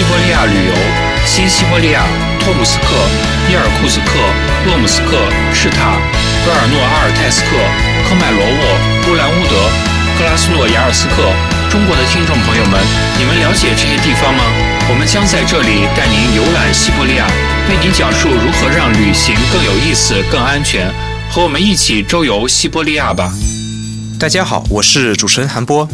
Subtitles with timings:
[0.00, 0.72] 西伯利亚旅游：
[1.26, 2.06] 新西伯利亚、
[2.40, 2.96] 托姆斯克、
[3.50, 4.16] 伊尔库斯克、
[4.64, 6.00] 鄂姆斯克、赤塔、
[6.42, 7.48] 戈尔诺阿尔泰斯克、
[8.08, 9.68] 科迈罗沃、乌兰乌德、
[10.16, 11.28] 克拉斯诺亚尔斯克。
[11.68, 12.80] 中国的听众朋友们，
[13.18, 14.42] 你们了解这些地方吗？
[14.88, 17.28] 我们将在这里带您游览西伯利亚，
[17.68, 20.90] 为您讲述如何让旅行更有意思、更安全。
[21.28, 23.30] 和我们一起周游西伯利亚吧！
[24.18, 25.86] 大家好，我是主持人韩波，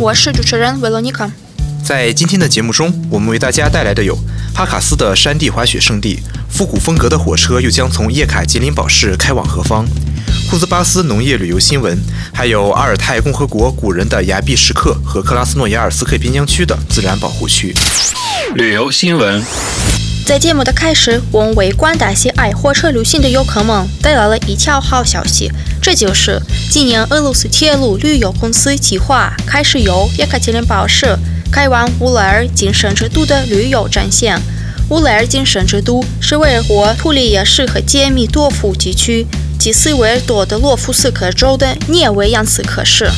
[0.00, 1.30] 我是主持人维罗妮卡。
[1.84, 4.16] 在今天的节目中，我们为大家带来的有
[4.54, 9.84] 哈卡斯的山地滑雪胜地，复古风格的火车又将从叶卡捷琳堡市开往何方？
[10.48, 11.98] 库兹巴斯农业旅游新闻，
[12.32, 17.74] 还有阿尔泰共和国古人的崖壁石刻和克拉斯诺亚尔斯克边疆区的自然保护区。
[18.54, 19.42] 旅游新闻。
[20.24, 25.50] 在节目的开始，我们为广大喜爱火车旅行的游客们带来了一条好消息，
[25.82, 31.18] 这就是今年俄罗斯铁路旅游公司计划开始由叶卡捷琳堡市
[31.52, 34.40] 开往乌拉尔金圣之都的旅游战线。
[34.88, 39.26] 乌拉尔金圣之都是维尔霍图里耶市和杰米多夫地区
[39.58, 43.08] 及斯维尔多的洛夫斯克州的涅维扬斯克市。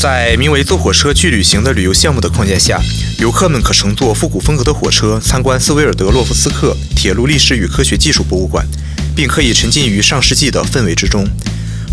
[0.00, 2.80] 在名为“坐火车去旅行”的旅游项目的框架下，
[3.18, 8.66] 游客们可乘坐复古风格的火车参观斯维尔德洛夫斯克铁路历史与科学技术博物馆，
[9.14, 11.28] 并可以沉浸于上世纪的氛围之中。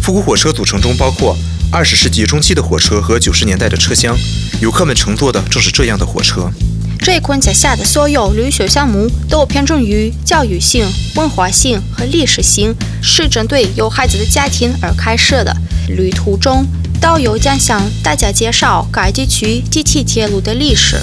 [0.01, 1.37] 复古火车组成中包括
[1.71, 4.17] 二十世纪中期的火车和九十年代的车厢，
[4.59, 6.49] 游客们乘坐的正是这样的火车。
[6.97, 10.83] 这一框架下的所有旅游项目都偏重于教育性、
[11.15, 15.55] 文化性和历史性，是针对有孩子的家庭而开设的。
[15.89, 16.65] 旅途中，
[16.99, 20.97] 导游将向大家介绍该地区地铁铁路的历史。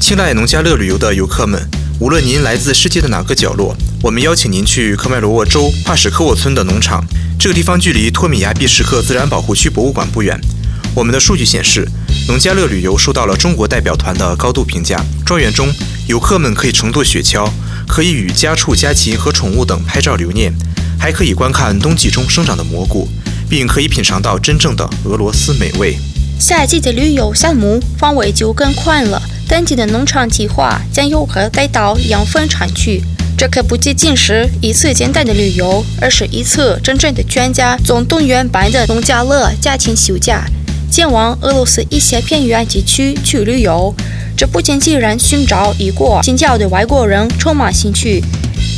[0.00, 1.60] 青睐农家乐旅游的游客们，
[2.00, 7.02] 无论您来自世界的哪个角落，我们邀请您去科迈罗沃州帕什科沃村的农场。
[7.38, 10.38] 这个地方距离托米亚毕什克自然保护区博物馆不远。
[10.94, 11.88] 我们的数据显示，
[12.28, 15.02] 农家乐旅游受到了中国代表团的高度评价。
[15.24, 15.72] 庄园中，
[16.06, 17.48] 游客们可以乘坐雪橇，
[17.88, 20.52] 可以与家畜、家禽和宠物等拍照留念，
[20.98, 23.08] 还可以观看冬季中生长的蘑菇。
[23.48, 25.96] 并可以品尝到真正的俄罗斯美味。
[26.38, 33.02] 夏季的旅游项目范围就更宽了，当地的农场计划将游客带到养蜂场去。
[33.44, 40.46] 这可不仅仅是一次简单的旅游，而是一次真正的全家总动员般的农家乐家庭休假，
[40.90, 43.94] 前往俄罗斯一些偏远地区去旅游。
[44.34, 48.24] 这不仅仅让寻找异国新教的外国人充满兴趣。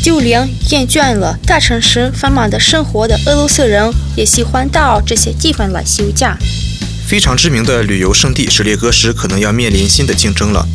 [0.03, 6.37] 就连厌倦了大城市繁忙的生活的俄罗斯人，也喜欢到这些地方来休假。
[7.07, 10.67] 非常知名的旅游胜地什列戈什可能要面临新的竞争了。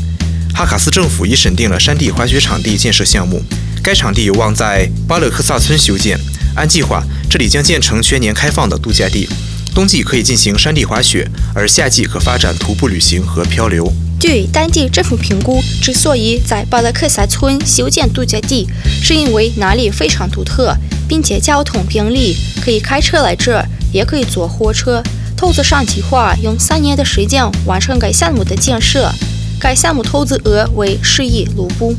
[0.53, 3.43] 哈卡斯政府已审定了山地滑雪场地建设项目，
[3.83, 6.19] 该场地有望在巴勒克萨村修建。
[6.55, 9.27] 按计划，这里将建成全年开放的度假地，
[9.73, 13.91] 冬季可以进行山地滑雪，而夏季可发展徒步旅行和漂流。
[14.19, 18.67] 据当地政府评估，之所以在巴勒克萨村修建度假地，
[19.01, 20.75] 是因为那里非常独特，
[21.07, 25.01] 并且交通便利，可以开车来这儿，也可以坐火车。
[25.35, 29.11] 投资商计划用三年的时间完成该项目的建设，
[29.59, 31.95] 该项目投资额为十亿卢布。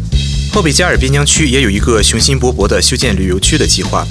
[0.54, 4.06] 后贝加尔边疆区也有一个雄心勃勃的修建旅游区的计划。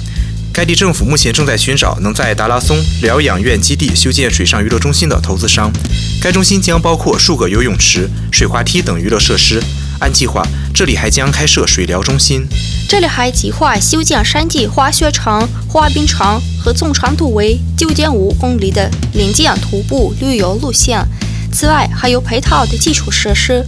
[0.52, 5.72] 该地政府目前正在寻找能在达拉松疗养院基地修建水上娱乐中心的投资商。
[6.20, 9.62] 该中心将包括数个游泳池、水滑梯等娱乐设施。
[10.00, 10.44] 按计划，
[10.74, 12.44] 这里还将开设水疗中心。
[12.88, 21.06] 这里还计划修建山地滑雪场、滑冰场和总长度为九点五公里的林间徒步旅游路线。
[21.52, 23.64] 此外，还有配套的基础设施。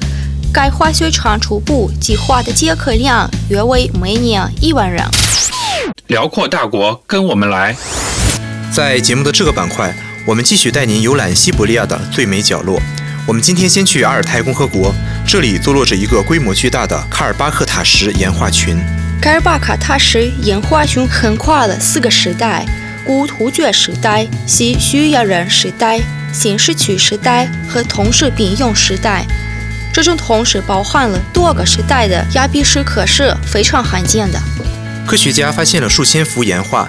[0.55, 5.05] 该滑雪场初步计划的接客量约为每年一万人。
[6.07, 7.75] 辽阔大国，跟我们来！
[8.73, 9.93] 在节目的这个板块，
[10.25, 12.81] 我们继续带您游览西伯利亚的最美角落。
[13.27, 14.95] 我们今天先去阿尔泰共和国，
[15.27, 18.79] 这里坐落着一个规模巨大的卡尔巴克塔什岩画群。
[19.21, 22.65] 卡尔巴克塔什岩画群横跨了四个时代：
[23.05, 26.01] 古突厥时代、西叙亚人时代、
[26.33, 29.27] 新石器时代和同时并用时代。
[29.95, 34.43] 这种同时包含了多个时代的崖壁石刻是非常罕见的。
[35.07, 36.89] 科学家发现了数千幅岩画，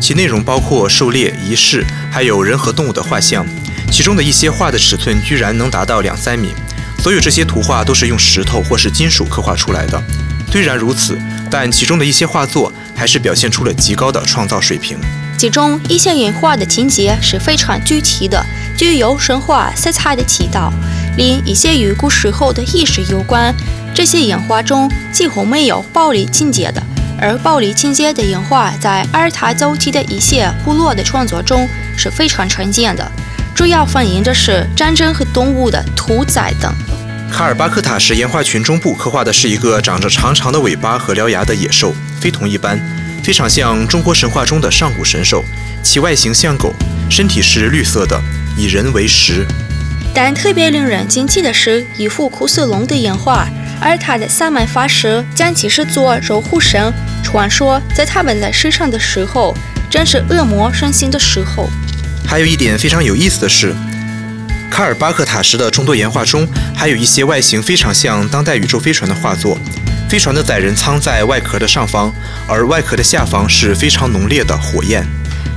[0.00, 3.46] 其内容包括狩猎仪式，还有人和动物的画像。
[3.92, 6.54] 其中的一些画的尺寸居然能达到两三米。
[6.98, 10.02] 所有这些图画都是用石头或是金属刻画出来的。
[10.50, 11.20] 虽然如此，
[11.50, 14.98] 但其中的一些画作还是表现出了极高的创造水平。
[15.36, 18.42] 其中一些岩画的情节是非常具体的，
[18.76, 20.70] 具有神话色彩的祈祷；
[21.16, 23.54] 另一些与古时候的意识有关。
[23.94, 26.82] 这些岩画中几乎没有暴力情节的，
[27.18, 33.10] 而暴力情节的岩画在阿尔塔早期的一些部落的创作中是非常常见的，
[33.54, 36.70] 主要反映的是战争和动物的屠宰等。
[37.32, 42.78] 卡尔巴克塔什岩画群中部刻画的是一个长着长长的尾巴和獠牙的野兽，非同一般。
[43.24, 45.42] 非常像中国神话中的上古神兽，
[45.82, 46.72] 其外形像狗，
[47.10, 48.20] 身体是绿色的，
[48.56, 49.46] 以人为食。
[50.14, 53.46] 但特别令人惊奇的是，一幅库斯龙的岩画，
[53.80, 56.92] 而它的萨满法师将其视作守护神。
[57.22, 59.54] 传说在他们来世上的时候，
[59.90, 61.68] 正是恶魔盛行的时候。
[62.26, 63.74] 还有一点非常有意思的是，
[64.70, 69.58] 卡尔巴克塔什的众多岩画中，还有一些外形非常像当代宇宙飞船的画作。
[70.08, 72.10] 飞船的载人舱在外壳的上方，
[72.48, 75.04] 而外壳的下方是非常浓烈的火焰。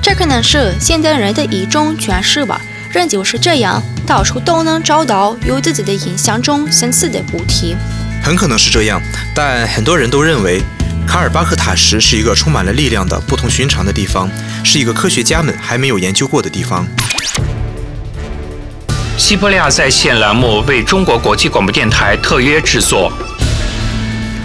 [0.01, 2.60] 这可能是现代人的一种诠释吧。
[2.91, 7.75] 人就是这样，到处都能找到与自己的印象中相似的物体。
[8.24, 9.00] 很可能是这样，
[9.36, 10.62] 但很多人都认为
[11.07, 14.27] 卡尔巴克塔什是一个充满了力量的不同寻常的地方，
[14.63, 16.86] 是一个科学家们还没有研究过的地方。
[19.18, 23.12] 西伯利亚在线栏目为中国国际广播电台特约制作。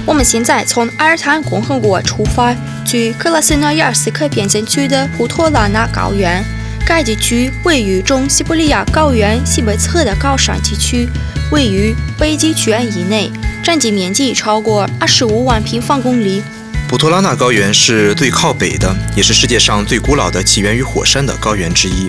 [0.05, 2.55] 我们现在从阿尔坦共和国出发，
[2.85, 6.44] 去克拉斯诺亚尔斯克边境区的普托拉纳高原。
[6.87, 11.09] 该地区位于中西伯利亚高原西北侧的高山地区，
[11.51, 13.31] 位于北极圈以内，
[13.65, 16.43] 占地面积超过二十五万平方公里。
[16.87, 22.09] 普托拉纳高原是最靠北的，也是世界上最古老的起源于火山的高原之一。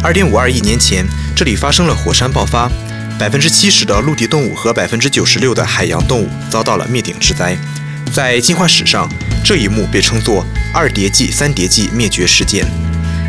[0.00, 2.70] 二点五二亿年前，这里发生了火山爆发。
[3.18, 7.56] 百分之七十的陆地动物和百分之九十六的海洋动物遭到了灭顶之灾。
[8.12, 9.08] 在进化史上，
[9.44, 12.64] 这一幕被称作“二叠纪三叠纪灭绝事件”。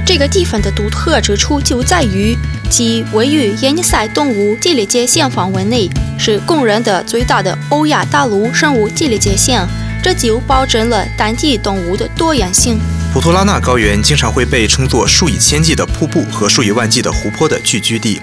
[0.05, 2.37] 这个地方的独特之处就在于，
[2.69, 9.67] 其位于耶尼塞动物地理界限范围内，是公认的最大的欧亚大陆生物地理界限，
[10.03, 12.77] 这就保证了当地动物的多样性。
[13.11, 18.21] 普托拉纳高原经常会被称作数以千计的瀑布和数以万计的湖泊的聚居地。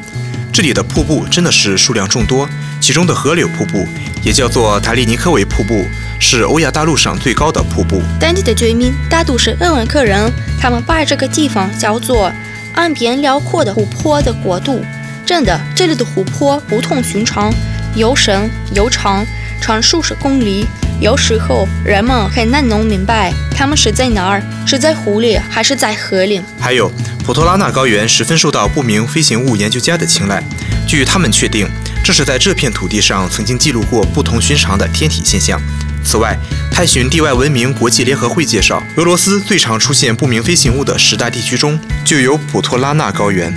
[0.52, 2.48] 这里的瀑布真的是数量众多，
[2.80, 3.88] 其中的河流瀑布
[4.22, 5.84] 也叫做塔利尼科维瀑布，
[6.22, 8.00] 是欧亚大陆上最高的瀑布。
[8.20, 12.32] 当地的居民大都是鄂温克人，他们把这个地方叫做
[12.74, 14.84] “岸边辽阔的湖泊的国度”。
[15.26, 17.52] 真的，这里的湖泊不同寻常，
[17.96, 19.26] 又深又长，
[19.60, 20.64] 长数十公里。
[21.00, 26.40] 有时候人们很难弄明白，他们是在哪儿，是在湖里还是在河里。
[26.60, 26.88] 还有，
[27.26, 30.40] 普托拉纳高原十分受到不明飞行物研究家的青睐。
[30.86, 31.68] 据他们确定，
[32.04, 35.60] 这是在这片土地上曾经记录过不同寻常的天体现象。
[36.04, 36.36] 此外，
[36.70, 43.52] 探寻地外文明国际联合会介绍，俄罗斯最常出现不明飞行物的十大地区中就有普托拉纳高原。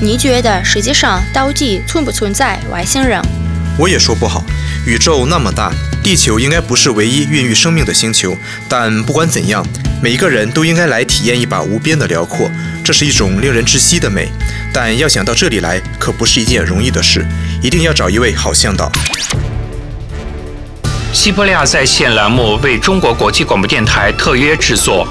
[0.00, 3.20] 你觉得世界上到底存不存在外星人？
[3.78, 4.44] 我也说不好，
[4.86, 5.72] 宇宙那么大。
[6.02, 8.36] 地球应该不是唯一孕育生命的星球，
[8.68, 9.66] 但不管怎样，
[10.00, 12.50] 每一个人都应该来体验一把无边的辽阔，
[12.82, 14.28] 这是一种令人窒息的美。
[14.72, 17.26] 但要想到这里来，可不是一件容易的事，
[17.60, 18.90] 一定要找一位好向导。
[21.18, 25.04] 西伯利亚在线栏目为中国国际广播电台特约制作。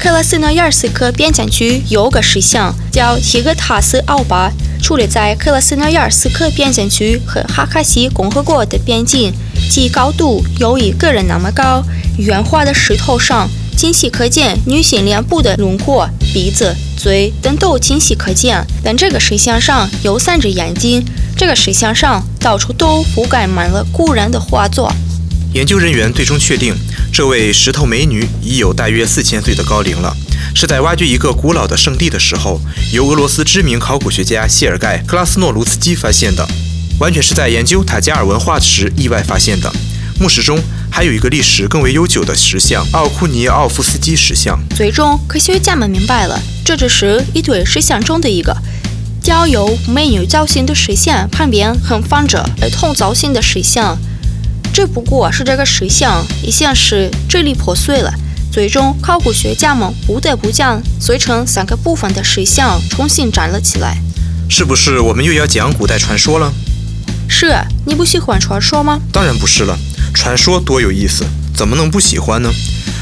[0.00, 4.50] 克拉斯诺亚尔斯克边疆区有个石像，叫提格塔斯奥巴。
[4.82, 9.34] 矗立在克拉斯诺亚尔斯克边境区和哈卡西共和国的边境，
[9.70, 11.84] 其高度有一个人那么高。
[12.16, 18.64] 圆滑的石头上清晰可见女性脸部的轮廓，鼻子、嘴等都清晰可见。
[18.84, 21.04] 但这个石像上有三只眼睛。
[21.36, 24.92] 这个石像上到处都覆盖满了古人的画作。
[25.52, 26.74] 研究人员最终确定，
[27.12, 30.16] 这位石头美女已有大约四千岁的高龄了。
[30.54, 32.60] 是在挖掘一个古老的圣地的时候，
[32.92, 36.46] 由俄罗斯知名考古学家谢尔盖·克拉斯诺卢斯基发现的，
[37.00, 39.72] 完全是在研究塔加尔文化时意外发现的。
[40.20, 40.60] 墓室中
[40.94, 44.60] 还有一个历史更为悠久的石像——奥库尼奥夫斯基石像。
[44.76, 48.54] 最终，科学家们明白了，这只是一对石像中的一个。
[49.22, 53.96] 雕有美女造型的石像旁边横放着儿童造型的石像，
[54.70, 58.12] 只不过是这个石像一向是支离破碎了。
[58.52, 63.96] 最终，考古学家们不得不将碎成三个部分的石像重新站了起来。
[64.46, 66.52] 是不是我们又要讲古代传说了？
[67.26, 67.56] 是，
[67.86, 69.00] 你不喜欢传说吗？
[69.10, 69.78] 当然不是了，
[70.14, 72.50] 传说多有意思，怎么能不喜欢呢？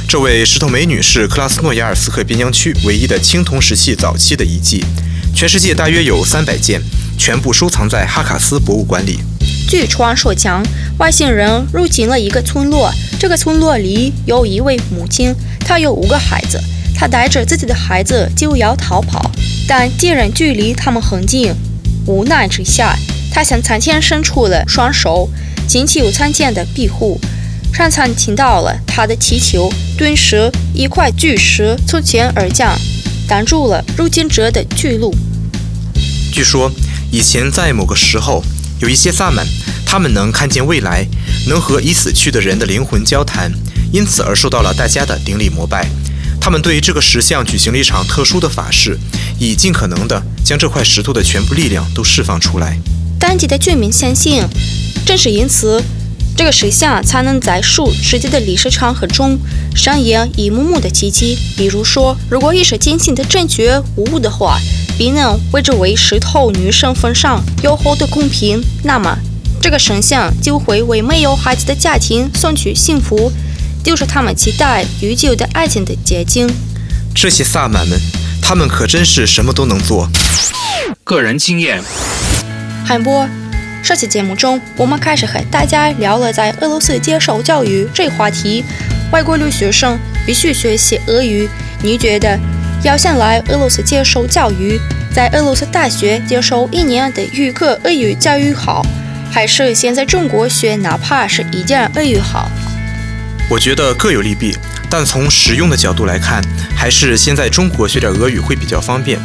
[0.09, 4.85] 这位石头美女是克拉斯诺亚尔斯克边疆区唯一的青铜石器早期的遗迹，
[5.35, 6.81] 全世界大约有三百件，
[7.19, 9.21] 全部收藏在哈卡斯博物馆里。
[9.69, 10.65] 据传说讲，
[10.99, 16.61] 外星人入侵了一个村落，这个村落里有一位母亲，她有五个孩子，
[16.95, 19.31] 她带着自己的孩子就要逃跑，
[19.69, 21.55] 但敌人距离他们很近，
[22.07, 22.97] 无奈之下，
[23.33, 25.29] 她向苍天伸出了双手，
[25.71, 27.17] 请求苍天的庇护。
[27.73, 32.77] 上苍听到了他的祈求，顿时一块巨石从天而降，
[33.29, 35.15] 挡住了入侵者的去路。
[36.33, 36.73] 据说
[37.13, 38.43] 以前在某个时候，
[38.81, 39.47] 有一些萨满，
[39.87, 41.07] 他们能看见未来，
[41.47, 43.53] 能和已死去的人的灵魂交谈，
[43.93, 45.87] 因此而受到了大家的顶礼膜拜。
[46.41, 48.99] 他们对这个石像举行了一场特殊的法事，
[49.39, 52.77] 以尽可能的将这块石头的全部力量都释放出来。
[53.21, 54.43] 当地的居民相信，
[55.05, 55.83] 正是因此，
[56.37, 59.39] 这个石像才能在数世纪的历史长河中
[59.75, 61.37] 上演一幕幕的奇迹。
[61.57, 64.59] 比如说，如果意识清醒的正确无误的话，
[64.97, 69.19] 并能为这位石头女神奉上优厚的贡品，那么
[69.61, 73.33] 这个神像就会为没有孩子的家庭送去幸福，
[73.83, 76.49] 就是他们期待已久的爱情的结晶。
[77.15, 77.99] 这些萨满们，
[78.41, 80.09] 他们可真是什么都能做。
[81.03, 81.83] 个人经验，
[82.87, 83.29] 韩波，
[83.83, 88.65] 上期节目中，我们开始和大家聊了在俄罗斯接受教育这话题。
[89.11, 91.49] 外国留学生必须学习俄语，
[91.83, 92.39] 你觉得？
[92.83, 94.81] 要想来俄罗斯接受教育，
[95.15, 98.83] 在俄罗斯大学接受一年的预科俄语教育好，
[99.31, 102.51] 还是先在中国学哪怕是一点俄语好？
[103.51, 104.57] 我觉得各有利弊，
[104.89, 106.43] 但从实用的角度来看，
[106.75, 109.19] 还是先在中国学点俄语会比较方便。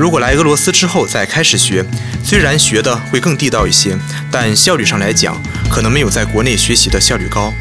[0.00, 1.84] 如果来俄罗斯之后再开始学，
[2.24, 3.94] 虽然学的会更地道一些，
[4.30, 5.38] 但效率上来讲，
[5.68, 7.52] 可能没有在国内学习的效率高。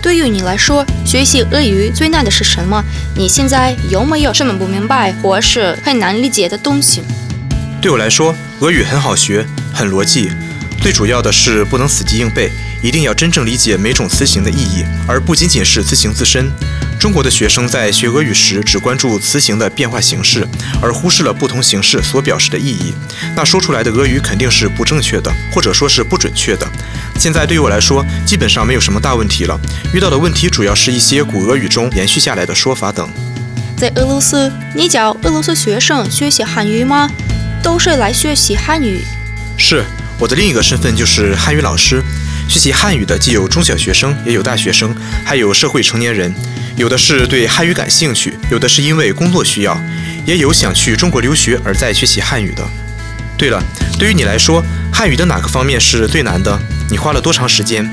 [0.00, 2.82] 对于你来说，学习俄语最难的是什么？
[3.14, 7.02] 你现在有没有什么不明白或是很难理解的东西？
[7.82, 9.44] 对我来说，俄语很好学，
[9.74, 10.30] 很逻辑，
[10.80, 12.50] 最主要的是不能死记硬背，
[12.82, 16.50] 一定要真正理解每种词形的意义，而不仅仅是词形自身。
[17.02, 20.46] 中国的学生在学俄语时只关注词形的变化形式，
[20.80, 22.94] 而忽视了不同形式所表示的意义，
[23.34, 26.68] 那说出来的俄语肯定是不正确的，或者说是不准确的。
[27.18, 29.60] 现在对于我来说，基本上没有什么大问题了。
[29.92, 33.10] 遇到的问题主要是一些古俄语中延续下来的说法等。
[33.76, 37.10] 在俄罗斯，你教俄罗斯学生学习汉语吗？
[37.64, 39.00] 都是来学习汉语。
[39.56, 39.84] 是，
[40.20, 42.00] 我的另一个身份就是汉语老师。
[42.48, 44.94] 学习汉语的既有中小学生，也有大学生，
[45.24, 46.32] 还有社会成年人。
[46.76, 49.78] 有的是对汉语感兴趣，有的是因为工作需要，
[50.24, 52.66] 也有想去中国留学而在学习汉语的。
[53.36, 53.62] 对了，
[53.98, 56.58] 对于你来说，汉语的哪个方面是最难的？
[56.90, 57.88] 你花了多长时间？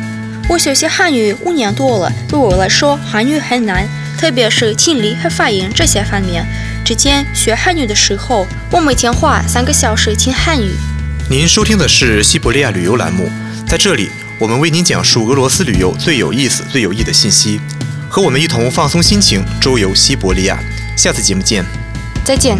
[0.47, 6.45] 我学习汉语五年多了，对我来说，汉语很难，特别是听力和发音这些方面。
[6.85, 10.71] 之前学汉语的时候，我每天花三个小时听汉语。
[11.29, 13.29] 您收听的是西伯利亚旅游栏目，
[13.67, 14.09] 在这里，
[14.39, 17.59] 我们为您讲述俄罗斯旅游最有意思、最有益的信息。
[18.09, 20.57] 和我们一同放松心情，周游西伯利亚。
[20.97, 21.63] 下次节目见，
[22.25, 22.57] 再见。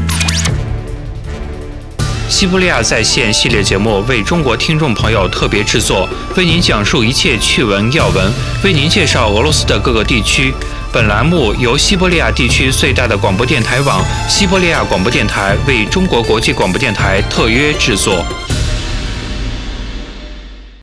[2.29, 8.31] 西伯利亚在线系列节目为中国听众朋友特别制作，为您讲述一切趣闻要闻，
[8.63, 10.53] 为您介绍俄罗斯的各个地区。
[10.93, 18.23] 本栏目由西伯利亚地区最大的广播电台网——西伯利亚广播电台为中国国际广播电台特约制作。